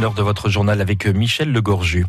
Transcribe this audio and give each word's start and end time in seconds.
L'heure 0.00 0.14
de 0.14 0.22
votre 0.22 0.48
journal 0.48 0.80
avec 0.80 1.06
Michel 1.06 1.52
Legorju. 1.52 2.04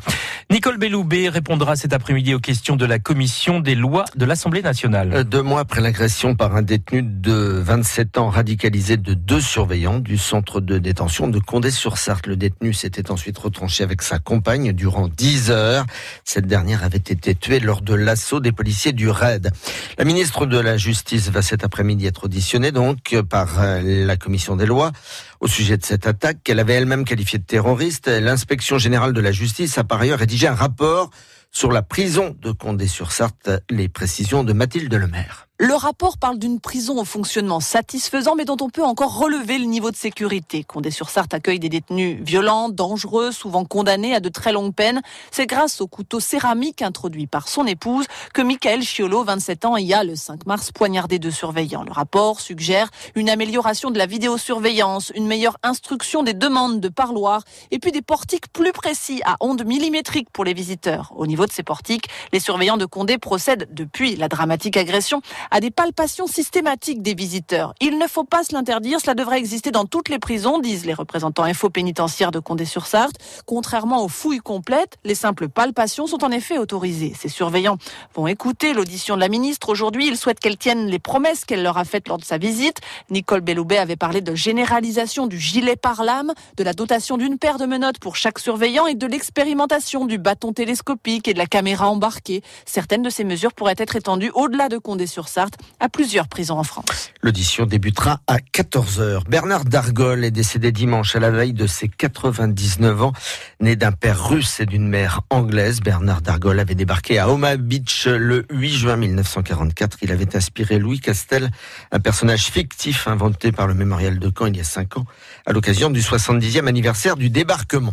Nicole 0.50 0.78
Belloubet 0.78 1.29
répondra 1.29 1.76
cet 1.76 1.94
après-midi 1.94 2.34
aux 2.34 2.40
questions 2.40 2.76
de 2.76 2.85
la 2.85 2.99
commission 2.99 3.60
des 3.60 3.76
lois 3.76 4.06
de 4.15 4.26
l'Assemblée 4.26 4.62
nationale. 4.62 5.13
Euh, 5.13 5.24
deux 5.24 5.42
mois 5.42 5.60
après 5.60 5.81
l'agression 5.81 6.35
par 6.35 6.56
un 6.56 6.62
détenu 6.62 7.03
de 7.03 7.34
27 7.34 8.17
ans 8.17 8.29
radicalisé 8.29 8.98
de 8.98 9.13
deux 9.13 9.40
surveillants 9.40 9.99
du 9.99 10.17
centre 10.17 10.62
de 10.62 10.78
détention 10.78 11.28
de 11.28 11.40
Condé-sur-Sarthe. 11.40 12.28
Le 12.28 12.35
détenu 12.35 12.74
s'était 12.74 13.12
ensuite 13.12 13.38
retranché 13.38 13.84
avec 13.84 14.02
sa 14.02 14.20
compagne 14.20 14.74
durant 14.74 15.08
10 15.08 15.52
heures. 15.52 15.86
Cette 16.23 16.48
dernière 16.48 16.84
avait 16.84 16.98
été 16.98 17.36
tuée 17.36 17.59
lors 17.59 17.81
de 17.81 17.94
l'assaut 17.94 18.39
des 18.39 18.52
policiers 18.52 18.94
du 18.94 19.09
RAID. 19.09 19.52
La 19.97 20.05
ministre 20.05 20.45
de 20.45 20.58
la 20.58 20.77
Justice 20.77 21.30
va 21.30 21.41
cet 21.41 21.63
après-midi 21.63 22.08
être 22.08 22.25
auditionnée 22.25 22.72
donc 22.72 23.16
par 23.30 23.59
euh, 23.59 24.05
la 24.05 24.17
commission 24.17 24.55
des 24.55 24.66
lois 24.66 24.91
au 25.39 25.48
sujet 25.48 25.77
de 25.77 25.85
cette 25.85 26.07
attaque 26.07 26.38
qu'elle 26.44 26.59
avait 26.59 26.73
elle-même 26.73 27.05
qualifiée 27.05 27.39
de 27.39 27.45
terroriste. 27.45 28.07
L'inspection 28.07 28.77
générale 28.77 29.13
de 29.13 29.21
la 29.21 29.31
justice 29.31 29.77
a 29.77 29.84
par 29.84 30.02
ailleurs 30.02 30.20
rédigé 30.20 30.48
un 30.48 30.55
rapport 30.55 31.09
sur 31.52 31.71
la 31.71 31.81
prison 31.81 32.35
de 32.41 32.52
Condé-sur-Sarthe. 32.52 33.49
Les 33.70 33.89
précisions 33.89 34.44
de 34.44 34.53
Mathilde 34.53 34.94
Lemaire. 34.94 35.45
Le 35.58 35.73
rapport 35.73 36.18
parle 36.18 36.38
d'une 36.38 36.59
prison 36.59 37.00
au 37.00 37.05
fonctionnement 37.05 37.62
satisfaisant, 37.62 38.36
mais 38.36 38.44
dont 38.44 38.58
on 38.59 38.70
peut 38.70 38.84
encore 38.84 39.18
relever 39.18 39.58
le 39.58 39.64
niveau 39.64 39.90
de 39.90 39.95
sécurité. 39.95 40.66
Condé-sur-Sarthe 40.66 41.34
accueille 41.34 41.59
des 41.59 41.70
détenus 41.70 42.22
violents, 42.22 42.68
dangereux, 42.68 43.31
souvent 43.31 43.64
condamnés 43.64 44.14
à 44.14 44.20
de 44.20 44.28
très 44.28 44.52
longues 44.52 44.76
peines. 44.76 45.02
C'est 45.31 45.45
grâce 45.45 45.80
au 45.80 45.88
couteau 45.88 46.20
céramique 46.20 46.81
introduit 46.81 47.26
par 47.26 47.48
son 47.48 47.66
épouse 47.66 48.04
que 48.34 48.41
Michael 48.41 48.81
Chiolo, 48.81 49.23
27 49.23 49.64
ans, 49.64 49.78
y 49.78 49.94
a 49.94 50.04
le 50.04 50.18
5 50.18 50.45
mars 50.45 50.73
poignardé 50.73 51.20
deux 51.20 51.31
surveillants. 51.31 51.84
Le 51.84 51.94
rapport 51.94 52.42
suggère 52.42 52.90
une 53.16 53.30
amélioration 53.30 53.92
de 53.92 53.97
la 53.97 54.08
vidéosurveillance, 54.08 55.14
une 55.16 55.25
meilleure 55.25 55.58
instruction 55.64 56.22
des 56.22 56.34
demandes 56.34 56.81
de 56.81 56.90
parloir 56.90 57.44
et 57.72 57.80
puis 57.80 57.94
des 57.94 58.02
portiques 58.02 58.52
plus 58.52 58.73
précis 58.73 59.22
à 59.23 59.38
ondes 59.40 59.64
millimétriques 59.66 60.30
pour 60.31 60.44
les 60.44 60.53
visiteurs. 60.53 61.14
Au 61.16 61.25
niveau 61.25 61.45
de 61.45 61.53
ces 61.53 61.64
portiques, 61.64 62.09
les 62.34 62.42
surveillants 62.42 62.75
de 62.75 62.86
Condé 62.86 63.17
procèdent 63.17 63.69
depuis 63.72 64.17
la 64.17 64.28
dramatique 64.28 64.75
agression 64.75 65.22
à 65.51 65.59
des 65.59 65.71
palpations 65.71 66.27
systématiques 66.27 67.01
des 67.01 67.13
visiteurs. 67.13 67.73
Il 67.81 67.97
ne 67.97 68.07
faut 68.07 68.23
pas 68.23 68.43
se 68.43 68.53
l'interdire, 68.53 68.99
cela 68.99 69.13
devrait 69.13 69.38
exister 69.38 69.71
dans 69.71 69.85
toutes 69.85 70.09
les 70.09 70.19
prisons, 70.19 70.59
disent 70.59 70.85
les 70.85 70.93
représentants 70.93 71.43
info-pénitentiaires 71.43 72.31
de 72.31 72.39
Condé-sur-Sarthe. 72.39 73.15
Contrairement 73.45 74.03
aux 74.03 74.07
fouilles 74.07 74.39
complètes, 74.39 74.97
les 75.03 75.16
simples 75.16 75.47
palpations 75.49 76.07
sont 76.07 76.23
en 76.23 76.31
effet 76.31 76.57
autorisées. 76.57 77.13
Ces 77.19 77.29
surveillants 77.29 77.77
vont 78.16 78.27
écouter 78.27 78.73
l'audition 78.73 79.16
de 79.16 79.21
la 79.21 79.29
ministre. 79.29 79.69
Aujourd'hui, 79.69 80.07
ils 80.07 80.17
souhaitent 80.17 80.39
qu'elle 80.39 80.57
tienne 80.57 80.88
les 80.88 80.99
promesses 80.99 81.45
qu'elle 81.45 81.63
leur 81.63 81.77
a 81.77 81.85
faites 81.85 82.07
lors 82.07 82.17
de 82.17 82.25
sa 82.25 82.38
visite. 82.38 82.79
Nicole 83.09 83.41
Belloubet 83.41 83.77
avait 83.77 83.95
parlé 83.95 84.21
de 84.21 84.35
généralisation 84.35 85.27
du 85.27 85.39
gilet 85.39 85.75
par 85.75 86.03
lame, 86.03 86.33
de 86.57 86.63
la 86.63 86.73
dotation 86.73 87.17
d'une 87.17 87.38
paire 87.38 87.57
de 87.57 87.66
menottes 87.66 87.99
pour 87.99 88.16
chaque 88.16 88.39
surveillant 88.39 88.88
et 88.88 88.95
de 88.95 89.07
l'expérimentation 89.07 90.05
du 90.05 90.17
bâton 90.17 90.53
télescopique 90.53 91.27
et 91.27 91.33
de 91.33 91.38
la 91.38 91.45
caméra 91.45 91.89
embarquée. 91.89 92.41
Certaines 92.66 93.03
de 93.03 93.09
ces 93.09 93.23
mesures 93.23 93.53
pourraient 93.53 93.75
être 93.77 93.95
étendues 93.95 94.31
au-delà 94.33 94.69
de 94.69 94.77
Condé-sur-Sarthe 94.77 95.34
à 95.80 95.89
plusieurs 95.89 96.28
prisons 96.28 96.58
en 96.58 96.64
France. 96.64 97.11
L'audition 97.22 97.66
débutera 97.66 98.19
à 98.28 98.38
14h. 98.38 99.28
Bernard 99.28 99.66
Dargol 99.66 100.23
est 100.23 100.31
décédé 100.31 100.72
dimanche 100.72 101.16
à 101.16 101.19
la 101.19 101.31
veille 101.31 101.53
de 101.53 101.67
ses 101.67 101.88
99 101.88 103.03
ans. 103.03 103.14
Né 103.59 103.75
d'un 103.75 103.91
père 103.91 104.28
russe 104.30 104.59
et 104.59 104.66
d'une 104.66 104.88
mère 104.88 105.22
anglaise, 105.30 105.81
Bernard 105.81 106.22
Dargol 106.22 106.59
avait 106.59 106.75
débarqué 106.75 107.19
à 107.19 107.30
Omaha 107.30 107.58
Beach 107.58 108.08
le 108.08 108.45
8 108.52 108.69
juin 108.69 108.95
1944. 108.95 109.97
Il 110.02 110.11
avait 110.11 110.36
inspiré 110.36 110.80
Louis 110.80 111.00
Castel, 111.00 111.50
un 111.91 112.00
personnage 112.00 112.45
fictif 112.45 113.08
inventé 113.08 113.52
par 113.52 113.67
le 113.67 113.73
mémorial 113.73 114.19
de 114.19 114.31
Caen 114.35 114.47
il 114.47 114.57
y 114.57 114.62
a 114.62 114.63
5 114.63 114.97
ans, 114.97 115.06
à 115.46 115.53
l'occasion 115.53 115.90
du 115.90 116.02
70e 116.02 116.67
anniversaire 116.67 117.16
du 117.16 117.29
débarquement 117.29 117.91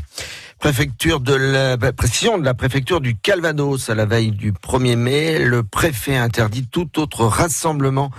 préfecture 0.62 1.18
de 1.18 1.34
la 1.34 1.76
bah, 1.76 1.92
précision 1.92 2.38
de 2.38 2.44
la 2.44 2.54
préfecture 2.54 3.00
du 3.00 3.16
Calvados 3.16 3.90
à 3.90 3.96
la 3.96 4.06
veille 4.06 4.30
du 4.30 4.52
1er 4.52 4.94
mai, 4.94 5.40
le 5.40 5.64
préfet 5.64 6.16
interdit 6.16 6.68
tout 6.68 7.00
autre 7.00 7.24
rassemblement 7.24 8.12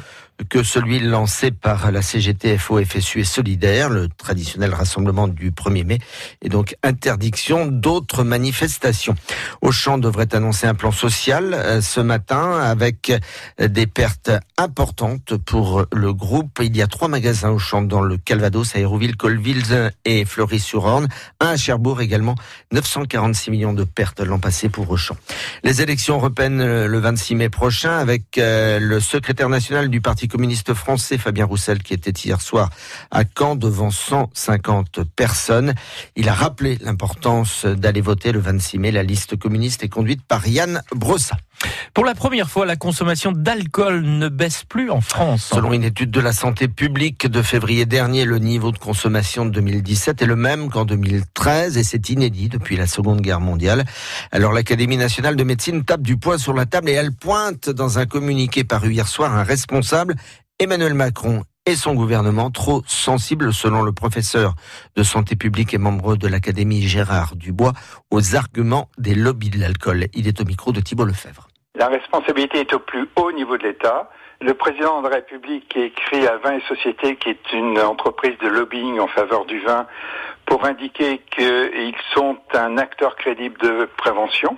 que 0.50 0.64
celui 0.64 1.00
lancé 1.00 1.52
par 1.52 1.92
la 1.92 2.02
CGT, 2.02 2.58
FO, 2.58 2.84
FSU 2.84 3.22
et 3.22 3.24
Solidaire, 3.24 3.90
le 3.90 4.08
traditionnel 4.10 4.74
rassemblement 4.74 5.28
du 5.28 5.52
1er 5.52 5.86
mai, 5.86 6.00
et 6.42 6.50
donc 6.50 6.76
interdiction 6.84 7.66
d'autres 7.66 8.24
manifestations. 8.24 9.16
Auchan 9.62 9.98
devrait 9.98 10.34
annoncer 10.36 10.68
un 10.68 10.76
plan 10.76 10.92
social 10.92 11.54
euh, 11.54 11.82
ce 11.82 12.00
matin 12.00 12.60
avec 12.60 13.12
des 13.60 13.88
pertes 13.88 14.32
importantes 14.58 15.38
pour 15.38 15.86
le 15.92 16.14
groupe. 16.14 16.60
Il 16.62 16.76
y 16.76 16.82
a 16.82 16.88
trois 16.88 17.08
magasins 17.08 17.50
Auchan 17.50 17.82
dans 17.82 18.02
le 18.02 18.18
Calvados, 18.18 18.76
à 18.76 18.80
Hérouville, 18.80 19.16
Colville 19.16 19.92
et 20.06 20.26
Fleury-sur-Orne. 20.26 21.08
Un 21.40 21.50
à 21.50 21.58
Cherbourg 21.58 22.02
également. 22.02 22.36
946 22.72 23.52
millions 23.52 23.74
de 23.74 23.84
pertes 23.84 24.20
l'an 24.20 24.40
passé 24.40 24.70
pour 24.70 24.90
Auchan. 24.90 25.16
Les 25.64 25.82
élections 25.82 26.16
européennes 26.16 26.62
euh, 26.62 26.88
le 26.88 27.00
26 27.00 27.36
mai 27.36 27.50
prochain 27.50 27.98
avec 27.98 28.38
euh, 28.38 28.80
le 28.80 29.00
secrétaire 29.00 29.50
national 29.50 29.90
du 29.90 30.02
Parti 30.02 30.23
communiste 30.28 30.74
français 30.74 31.18
Fabien 31.18 31.46
Roussel 31.46 31.82
qui 31.84 31.94
était 31.94 32.12
hier 32.12 32.42
soir 32.42 32.70
à 33.12 33.24
Caen 33.38 33.56
devant 33.56 33.92
150 33.92 35.04
personnes. 35.16 35.74
Il 36.16 36.30
a 36.30 36.34
rappelé 36.34 36.78
l'importance 36.82 37.66
d'aller 37.66 38.02
voter 38.02 38.32
le 38.32 38.40
26 38.40 38.80
mai. 38.80 38.92
La 38.92 39.04
liste 39.04 39.38
communiste 39.38 39.84
est 39.84 39.90
conduite 39.90 40.22
par 40.22 40.48
Yann 40.48 40.82
Brossa. 40.96 41.38
Pour 41.94 42.06
la 42.06 42.16
première 42.16 42.50
fois, 42.50 42.66
la 42.66 42.76
consommation 42.76 43.32
d'alcool 43.32 44.02
ne 44.02 44.28
baisse 44.28 44.64
plus 44.64 44.90
en 44.90 45.00
France. 45.00 45.52
Selon 45.54 45.74
une 45.74 45.84
étude 45.84 46.12
de 46.12 46.20
la 46.20 46.34
santé 46.34 46.68
publique 46.68 47.28
de 47.28 47.42
février 47.42 47.86
dernier, 47.86 48.26
le 48.26 48.40
niveau 48.40 48.72
de 48.72 48.78
consommation 48.78 49.46
de 49.46 49.52
2017 49.52 50.22
est 50.22 50.26
le 50.26 50.36
même 50.36 50.70
qu'en 50.70 50.86
2013 50.86 51.78
et 51.78 51.84
c'est 51.84 52.10
inédit 52.10 52.50
depuis 52.50 52.76
la 52.76 52.88
Seconde 52.88 53.22
Guerre 53.22 53.40
mondiale. 53.40 53.86
Alors 54.32 54.54
l'Académie 54.54 54.98
nationale 54.98 55.36
de 55.36 55.44
médecine 55.44 55.84
tape 55.84 56.02
du 56.02 56.18
poing 56.18 56.38
sur 56.38 56.54
la 56.54 56.66
table 56.66 56.90
et 56.90 56.94
elle 56.94 57.14
pointe 57.14 57.70
dans 57.70 58.00
un 58.00 58.06
communiqué 58.06 58.64
paru 58.64 58.92
hier 58.92 59.08
soir 59.08 59.34
un 59.34 59.44
responsable, 59.44 60.13
Emmanuel 60.60 60.94
Macron 60.94 61.44
et 61.66 61.76
son 61.76 61.94
gouvernement 61.94 62.52
trop 62.52 62.82
sensible, 62.86 63.54
selon 63.54 63.82
le 63.82 63.94
professeur 63.94 64.54
de 64.96 65.04
santé 65.04 65.36
publique 65.36 65.74
et 65.74 65.78
membre 65.78 66.16
de 66.16 66.28
l'Académie 66.28 66.82
Gérard 66.82 67.36
Dubois, 67.36 67.74
aux 68.12 68.36
arguments 68.36 68.90
des 68.98 69.16
lobbies 69.16 69.50
de 69.50 69.60
l'alcool. 69.60 70.08
Il 70.14 70.28
est 70.28 70.42
au 70.42 70.46
micro 70.46 70.72
de 70.72 70.82
Thibault 70.82 71.06
Lefebvre. 71.06 71.48
La 71.76 71.88
responsabilité 71.88 72.60
est 72.60 72.74
au 72.74 72.80
plus 72.80 73.08
haut 73.16 73.32
niveau 73.32 73.58
de 73.58 73.64
l'État. 73.64 74.10
Le 74.42 74.54
président 74.54 75.02
de 75.02 75.08
la 75.08 75.16
République 75.16 75.76
écrit 75.76 76.28
à 76.28 76.38
Vin 76.38 76.58
et 76.58 76.62
Société, 76.68 77.16
qui 77.16 77.30
est 77.30 77.54
une 77.54 77.80
entreprise 77.80 78.38
de 78.44 78.48
lobbying 78.50 79.00
en 79.00 79.08
faveur 79.08 79.46
du 79.46 79.60
vin, 79.62 79.88
pour 80.46 80.66
indiquer 80.66 81.22
qu'ils 81.32 81.96
sont 82.14 82.38
un 82.54 82.78
acteur 82.78 83.16
crédible 83.16 83.58
de 83.60 83.90
prévention. 83.98 84.58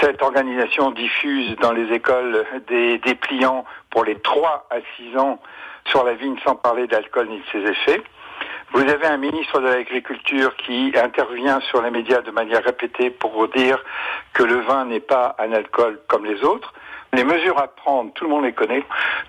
Cette 0.00 0.22
organisation 0.22 0.90
diffuse 0.90 1.54
dans 1.56 1.72
les 1.72 1.92
écoles 1.92 2.44
des 2.68 2.98
dépliants 2.98 3.64
pour 3.90 4.04
les 4.04 4.16
3 4.16 4.66
à 4.70 4.76
6 4.96 5.16
ans 5.18 5.40
sur 5.86 6.04
la 6.04 6.14
vigne 6.14 6.36
sans 6.44 6.56
parler 6.56 6.86
d'alcool 6.86 7.28
ni 7.28 7.38
de 7.38 7.44
ses 7.52 7.70
effets. 7.70 8.02
Vous 8.72 8.80
avez 8.80 9.06
un 9.06 9.18
ministre 9.18 9.60
de 9.60 9.68
l'Agriculture 9.68 10.56
qui 10.56 10.92
intervient 10.96 11.60
sur 11.60 11.80
les 11.80 11.90
médias 11.90 12.22
de 12.22 12.32
manière 12.32 12.64
répétée 12.64 13.10
pour 13.10 13.46
dire 13.48 13.82
que 14.32 14.42
le 14.42 14.60
vin 14.62 14.84
n'est 14.86 15.00
pas 15.00 15.36
un 15.38 15.52
alcool 15.52 16.00
comme 16.08 16.24
les 16.24 16.42
autres. 16.42 16.74
Les 17.12 17.22
mesures 17.22 17.58
à 17.60 17.68
prendre, 17.68 18.12
tout 18.14 18.24
le 18.24 18.30
monde 18.30 18.44
les 18.44 18.52
connaît. 18.52 18.84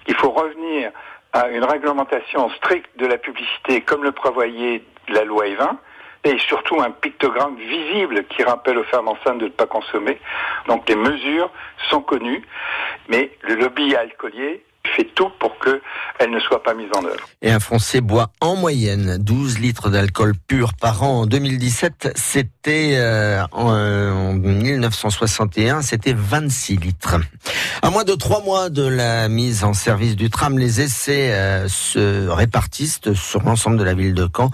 Il 0.08 0.16
faut 0.16 0.32
revenir 0.32 0.90
à 1.32 1.50
une 1.50 1.64
réglementation 1.64 2.50
stricte 2.52 2.90
de 2.98 3.06
la 3.06 3.18
publicité 3.18 3.82
comme 3.82 4.04
le 4.04 4.14
prévoyait 4.14 4.84
la 5.10 5.24
loi 5.24 5.46
E20 5.46 5.78
et 6.26 6.38
surtout 6.40 6.82
un 6.82 6.92
pictogramme 6.92 7.56
visible 7.56 8.26
qui 8.26 8.44
rappelle 8.44 8.78
aux 8.80 8.84
femmes 8.84 9.08
enceintes 9.08 9.38
de 9.38 9.46
ne 9.46 9.50
pas 9.50 9.68
consommer. 9.68 10.20
Donc 10.68 10.90
les 10.90 10.96
mesures 10.96 11.52
sont 11.90 12.02
connues, 12.02 12.42
mais 13.08 13.32
le 13.42 13.56
lobby 13.56 13.96
alcoolier 13.96 14.64
fait 14.96 15.08
tout 15.16 15.30
pour 15.40 15.58
qu'elle 15.60 16.32
ne 16.32 16.40
soit 16.40 16.64
pas 16.64 16.74
mise 16.74 16.90
en 16.96 17.04
œuvre. 17.06 17.28
Et 17.42 17.52
un 17.52 17.60
Français 17.60 18.02
boit 18.02 18.32
en 18.42 18.56
moyenne 18.56 19.18
12 19.20 19.60
litres 19.60 19.90
d'alcool 19.90 20.34
pur 20.48 20.74
par 20.74 21.04
an. 21.04 21.22
En 21.22 21.26
2017, 21.26 22.14
c'était 22.16 22.96
euh, 22.98 23.44
en, 23.52 24.34
1961, 24.34 25.82
c'était 25.82 26.14
26 26.14 26.78
litres. 26.78 27.18
À 27.82 27.90
moins 27.90 28.04
de 28.04 28.14
trois 28.14 28.42
mois 28.44 28.70
de 28.70 28.86
la 28.86 29.28
mise 29.30 29.64
en 29.64 29.74
service 29.74 30.16
du 30.16 30.30
tram, 30.30 30.58
les 30.58 30.82
essais 30.82 31.32
euh, 31.32 31.68
se 31.68 32.28
répartissent 32.28 33.14
sur 33.14 33.44
l'ensemble 33.44 33.78
de 33.78 33.84
la 33.84 33.94
ville 33.94 34.14
de 34.14 34.28
Caen. 34.36 34.52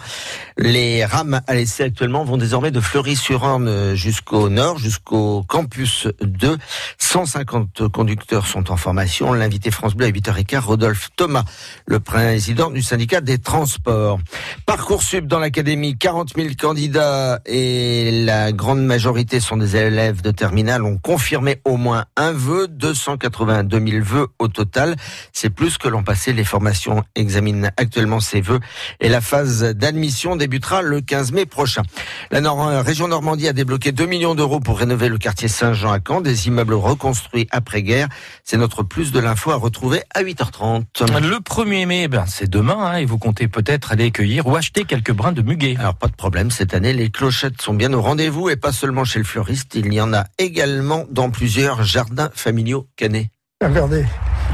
Les 0.57 1.05
rames 1.05 1.41
à 1.47 1.53
l'essai 1.53 1.83
actuellement 1.83 2.23
vont 2.23 2.38
désormais 2.38 2.71
de 2.71 2.79
Fleury-sur-Orne 2.79 3.95
jusqu'au 3.95 4.49
nord, 4.49 4.77
jusqu'au 4.77 5.43
campus 5.47 6.07
2. 6.21 6.57
150 6.97 7.88
conducteurs 7.89 8.47
sont 8.47 8.71
en 8.71 8.77
formation. 8.77 9.33
L'invité 9.33 9.71
France 9.71 9.95
Bleu 9.95 10.07
8h15, 10.31 10.59
Rodolphe 10.59 11.09
Thomas, 11.15 11.43
le 11.85 11.99
président 11.99 12.69
du 12.69 12.81
syndicat 12.81 13.21
des 13.21 13.37
transports. 13.37 14.19
Parcoursup 14.65 15.27
dans 15.27 15.39
l'académie, 15.39 15.97
40 15.97 16.33
000 16.35 16.49
candidats 16.59 17.39
et 17.45 18.23
la 18.25 18.51
grande 18.51 18.83
majorité 18.83 19.39
sont 19.39 19.57
des 19.57 19.75
élèves 19.75 20.21
de 20.21 20.31
terminale 20.31 20.83
ont 20.83 20.97
confirmé 20.97 21.61
au 21.65 21.77
moins 21.77 22.05
un 22.15 22.31
vœu, 22.31 22.67
282 22.67 23.79
000 23.79 24.03
vœux 24.03 24.27
au 24.39 24.47
total. 24.47 24.95
C'est 25.33 25.49
plus 25.49 25.77
que 25.77 25.87
l'an 25.87 26.03
passé. 26.03 26.33
Les 26.33 26.43
formations 26.43 27.03
examinent 27.15 27.71
actuellement 27.77 28.19
ces 28.19 28.41
vœux 28.41 28.59
et 28.99 29.09
la 29.09 29.21
phase 29.21 29.63
d'admission 29.75 30.35
débutera 30.35 30.81
le 30.81 31.01
15 31.01 31.31
mai 31.31 31.45
prochain. 31.45 31.81
La 32.31 32.81
région 32.81 33.07
Normandie 33.07 33.47
a 33.47 33.53
débloqué 33.53 33.91
2 33.91 34.05
millions 34.05 34.35
d'euros 34.35 34.59
pour 34.59 34.79
rénover 34.79 35.09
le 35.09 35.17
quartier 35.17 35.47
Saint-Jean 35.47 35.91
à 35.91 35.99
Caen, 36.05 36.21
des 36.21 36.47
immeubles 36.47 36.73
reconstruits 36.73 37.47
après-guerre. 37.51 38.07
C'est 38.43 38.57
notre 38.57 38.83
plus 38.83 39.11
de 39.11 39.19
l'info 39.19 39.51
à 39.51 39.55
retrouver 39.55 40.03
8h30. 40.23 40.83
Le 41.21 41.38
1er 41.38 41.85
mai, 41.85 42.07
ben, 42.07 42.25
c'est 42.27 42.50
demain, 42.50 42.77
hein, 42.79 42.97
et 42.97 43.06
vous 43.06 43.18
comptez 43.18 43.47
peut-être 43.47 43.91
aller 43.91 44.12
cueillir 44.12 44.47
ou 44.47 44.56
acheter 44.56 44.85
quelques 44.85 45.12
brins 45.12 45.31
de 45.31 45.41
muguet. 45.41 45.75
Alors 45.79 45.95
pas 45.95 46.07
de 46.07 46.15
problème, 46.15 46.51
cette 46.51 46.73
année, 46.73 46.94
les 46.94 47.09
clochettes 47.09 47.62
sont 47.62 47.73
bien 47.73 47.94
au 47.94 48.01
rendez-vous 48.01 48.50
et 48.50 48.56
pas 48.56 48.71
seulement 48.71 49.03
chez 49.03 49.19
le 49.19 49.25
fleuriste, 49.25 49.75
il 49.75 49.94
y 49.94 50.01
en 50.01 50.13
a 50.13 50.25
également 50.38 51.06
dans 51.09 51.29
plusieurs 51.29 51.83
jardins 51.83 52.29
familiaux 52.33 52.88
canets. 52.95 53.29
Regardez, 53.63 54.06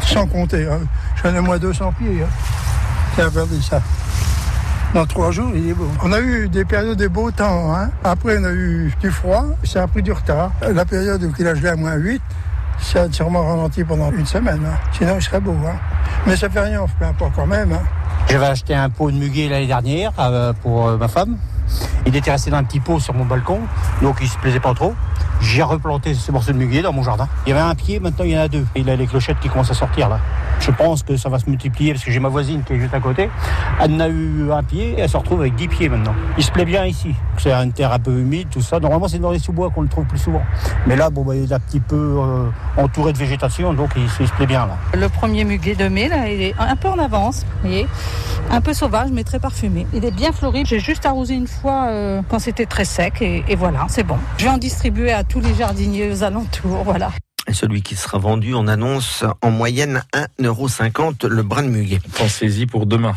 sans 0.02 0.28
compter, 0.28 0.68
hein. 0.68 0.82
j'en 1.24 1.34
ai 1.34 1.40
moins 1.40 1.58
200 1.58 1.94
pieds. 1.98 2.24
Hein. 2.24 3.24
Regardez 3.26 3.62
ça. 3.62 3.82
Dans 4.94 5.06
trois 5.06 5.32
jours, 5.32 5.52
il 5.54 5.70
est 5.70 5.74
beau. 5.74 5.90
On 6.02 6.12
a 6.14 6.20
eu 6.22 6.48
des 6.48 6.64
périodes 6.64 6.98
de 6.98 7.08
beau 7.08 7.30
temps. 7.32 7.76
Hein. 7.76 7.92
Après, 8.04 8.38
on 8.40 8.44
a 8.46 8.52
eu 8.52 8.94
du 9.02 9.12
froid. 9.12 9.46
Ça 9.64 9.84
a 9.84 9.88
pris 9.88 10.02
du 10.02 10.12
retard. 10.12 10.52
La 10.62 10.86
période 10.86 11.24
où 11.24 11.34
il 11.38 11.48
a 11.48 11.56
gelé 11.56 11.70
à 11.70 11.76
moins 11.76 11.96
8, 11.96 12.22
ça 12.80 13.04
a 13.04 13.12
sûrement 13.12 13.46
ralenti 13.46 13.84
pendant 13.84 14.12
une 14.12 14.26
semaine. 14.26 14.62
Hein. 14.66 14.78
Sinon, 14.92 15.16
il 15.18 15.22
serait 15.22 15.40
beau. 15.40 15.56
Hein. 15.66 15.76
Mais 16.26 16.36
ça 16.36 16.50
fait 16.50 16.60
rien, 16.60 16.82
on 16.82 16.88
se 16.88 16.94
plaint 16.94 17.16
pas 17.18 17.30
quand 17.36 17.48
même. 17.48 17.72
Hein. 17.74 17.82
J'avais 18.30 18.46
acheté 18.46 18.76
un 18.76 18.90
pot 18.90 19.12
de 19.12 19.18
muguet 19.18 19.48
l'année 19.50 19.68
dernière 19.68 20.12
euh, 20.20 20.54
pour 20.54 20.88
euh, 20.88 20.98
ma 20.98 21.08
femme. 21.08 21.38
Il 22.06 22.16
était 22.16 22.32
resté 22.32 22.50
dans 22.50 22.58
un 22.58 22.64
petit 22.64 22.80
pot 22.80 23.00
sur 23.00 23.14
mon 23.14 23.26
balcon, 23.26 23.60
donc 24.02 24.18
il 24.22 24.28
se 24.28 24.38
plaisait 24.38 24.60
pas 24.60 24.74
trop. 24.74 24.94
J'ai 25.42 25.64
replanté 25.64 26.14
ce 26.14 26.32
morceau 26.32 26.52
de 26.52 26.58
muguet 26.58 26.82
dans 26.82 26.94
mon 26.94 27.04
jardin. 27.04 27.28
Il 27.46 27.50
y 27.50 27.52
avait 27.54 27.62
un 27.62 27.76
pied, 27.76 28.00
maintenant 28.00 28.26
il 28.26 28.32
y 28.32 28.38
en 28.38 28.42
a 28.42 28.48
deux. 28.48 28.66
Il 28.76 28.90
a 28.90 28.96
les 28.96 29.08
clochettes 29.08 29.40
qui 29.40 29.50
commencent 29.50 29.72
à 29.72 29.76
sortir 29.76 30.10
là. 30.10 30.20
Je 30.60 30.72
pense 30.72 31.04
que 31.04 31.18
ça 31.18 31.30
va 31.30 31.40
se 31.40 31.50
multiplier 31.50 31.94
parce 31.94 32.04
que 32.04 32.12
j'ai 32.12 32.20
ma 32.20 32.30
voisine 32.30 32.64
qui 32.64 32.74
est 32.74 32.80
juste 32.80 32.94
à 32.94 33.00
côté. 33.00 33.30
Elle 33.80 33.94
en 33.94 34.00
a 34.00 34.08
eu 34.08 34.52
un 34.52 34.64
pied 34.64 34.96
et 34.98 35.02
elle 35.02 35.10
se 35.10 35.18
retrouve 35.18 35.42
avec 35.42 35.56
dix 35.56 35.68
pieds 35.68 35.90
maintenant. 35.90 36.16
Il 36.38 36.44
se 36.44 36.52
plaît 36.52 36.66
bien 36.66 36.86
ici. 36.86 37.14
C'est 37.38 37.54
une 37.54 37.72
terre 37.72 37.94
un 37.94 38.00
peu 38.00 38.12
humide, 38.12 38.48
tout 38.50 38.62
ça. 38.62 38.80
Normalement, 38.80 39.08
c'est 39.08 39.20
dans 39.20 39.32
les 39.32 39.40
sous-bois 39.40 39.70
qu'on 39.70 39.82
le 39.82 39.88
trouve 39.88 40.06
plus 40.06 40.18
souvent. 40.18 40.42
Mais 40.88 40.96
là, 40.96 41.10
bon, 41.10 41.24
bah, 41.24 41.36
il 41.36 41.52
est 41.52 41.54
un 41.54 41.60
petit 41.60 41.80
peu 41.80 41.96
euh, 41.96 42.50
entouré 42.78 43.14
de 43.14 43.18
végétation, 43.18 43.74
donc 43.74 43.92
il, 43.96 44.10
se 44.10 44.34
plaît 44.34 44.48
bien 44.48 44.66
là. 44.66 44.78
Le 44.94 45.08
premier 45.10 45.44
muguet 45.44 45.76
de 45.76 45.88
mai, 45.88 46.08
là, 46.08 46.28
il 46.30 46.42
est 46.42 46.56
un 46.58 46.76
peu 46.76 46.88
en 46.88 46.98
avance, 46.98 47.46
vous 47.62 47.70
voyez. 47.70 47.88
Un 48.50 48.62
peu 48.62 48.74
sauvage, 48.74 49.10
mais 49.12 49.24
très 49.24 49.40
parfumé. 49.40 49.86
Il 49.94 50.04
est 50.06 50.12
bien 50.12 50.32
fleuri. 50.32 50.64
J'ai 50.66 50.80
juste 50.80 51.06
arrosé 51.06 51.36
une 51.36 51.48
fois 51.48 51.88
euh, 51.88 52.22
quand 52.30 52.40
c'était 52.40 52.66
très 52.66 52.86
sec 52.86 53.22
et, 53.22 53.44
et 53.48 53.56
voilà, 53.56 53.86
c'est 53.90 54.04
bon. 54.04 54.18
Je 54.38 54.46
vais 54.46 54.52
en 54.52 54.58
distribuer 54.58 55.12
à 55.12 55.24
tous 55.30 55.40
les 55.40 55.54
jardiniers 55.54 56.12
aux 56.12 56.24
alentours, 56.24 56.84
voilà. 56.84 57.12
Celui 57.54 57.82
qui 57.82 57.96
sera 57.96 58.18
vendu, 58.18 58.54
on 58.54 58.68
annonce 58.68 59.24
en 59.42 59.52
moyenne 59.52 60.04
1,50€ 60.14 61.28
le 61.28 61.44
brin 61.44 61.64
de 61.64 61.70
muguet. 61.70 62.02
Pensez-y 62.18 62.66
pour 62.66 62.86
demain. 62.86 63.16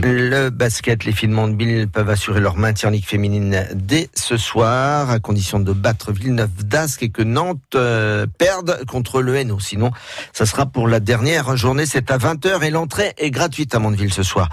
Le 0.00 0.50
basket, 0.50 1.04
les 1.04 1.10
filles 1.10 1.30
de 1.30 1.52
Bill 1.52 1.88
peuvent 1.88 2.08
assurer 2.08 2.40
leur 2.40 2.56
maintien 2.56 2.90
en 2.90 2.92
Ligue 2.92 3.04
féminine 3.04 3.66
dès 3.74 4.08
ce 4.14 4.36
soir, 4.36 5.10
à 5.10 5.18
condition 5.18 5.58
de 5.58 5.72
battre 5.72 6.12
Villeneuve 6.12 6.64
d'Ascq 6.64 7.02
et 7.02 7.08
que 7.08 7.22
Nantes 7.22 7.58
euh, 7.74 8.26
perde 8.38 8.84
contre 8.86 9.20
le 9.20 9.34
Hainaut. 9.34 9.58
Sinon, 9.58 9.90
ça 10.32 10.46
sera 10.46 10.66
pour 10.66 10.86
la 10.86 11.00
dernière 11.00 11.56
journée. 11.56 11.84
C'est 11.84 12.10
à 12.12 12.18
20h 12.18 12.62
et 12.62 12.70
l'entrée 12.70 13.12
est 13.18 13.30
gratuite 13.30 13.74
à 13.74 13.80
Mandeville 13.80 14.12
ce 14.12 14.22
soir. 14.22 14.48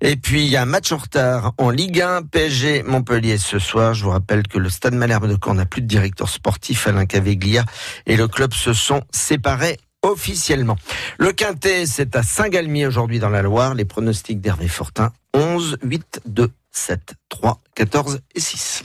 Et 0.00 0.14
puis, 0.14 0.44
il 0.44 0.48
y 0.48 0.56
a 0.56 0.62
un 0.62 0.66
match 0.66 0.92
en 0.92 0.98
retard 0.98 1.52
en 1.58 1.70
Ligue 1.70 2.00
1, 2.00 2.22
PSG 2.22 2.84
Montpellier 2.84 3.38
ce 3.38 3.58
soir. 3.58 3.94
Je 3.94 4.04
vous 4.04 4.10
rappelle 4.10 4.46
que 4.46 4.58
le 4.58 4.68
Stade 4.68 4.94
Malherbe 4.94 5.28
de 5.28 5.36
Caen 5.42 5.54
n'a 5.54 5.66
plus 5.66 5.82
de 5.82 5.88
directeur 5.88 6.28
sportif, 6.28 6.86
Alain 6.86 7.06
Caveglia, 7.06 7.64
et 8.06 8.16
le 8.16 8.28
club 8.28 8.52
se 8.68 8.74
sont 8.74 9.02
séparés 9.10 9.78
officiellement. 10.02 10.76
Le 11.18 11.32
Quintet, 11.32 11.86
c'est 11.86 12.14
à 12.16 12.22
Saint-Galmier 12.22 12.86
aujourd'hui 12.86 13.18
dans 13.18 13.30
la 13.30 13.40
Loire. 13.40 13.74
Les 13.74 13.86
pronostics 13.86 14.42
d'Hervé 14.42 14.68
Fortin, 14.68 15.10
11, 15.32 15.78
8, 15.82 16.20
2, 16.26 16.50
7, 16.70 17.14
3, 17.30 17.60
14 17.74 18.20
et 18.34 18.40
6. 18.40 18.76